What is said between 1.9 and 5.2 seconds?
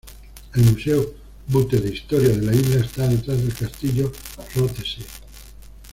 Historia de la isla está detrás del castillo Rothesay.